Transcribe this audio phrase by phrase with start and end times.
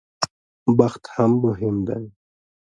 [0.77, 2.05] بخت هم مهم دی.